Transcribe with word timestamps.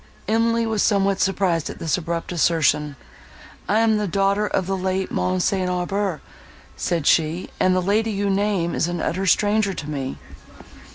Emily 0.27 0.65
was 0.65 0.81
somewhat 0.81 1.19
surprised 1.21 1.69
at 1.69 1.77
this 1.77 1.95
abrupt 1.95 2.31
assertion. 2.31 2.95
"I 3.69 3.81
am 3.81 3.97
the 3.99 4.07
daughter 4.07 4.47
of 4.47 4.65
the 4.65 4.75
late 4.75 5.11
Mons. 5.11 5.43
St. 5.45 5.69
Aubert," 5.69 6.21
said 6.75 7.05
she; 7.05 7.51
"and 7.59 7.75
the 7.75 7.83
lady 7.83 8.09
you 8.09 8.27
name 8.27 8.73
is 8.73 8.87
an 8.87 8.99
utter 8.99 9.27
stranger 9.27 9.75
to 9.75 9.87
me." 9.87 10.17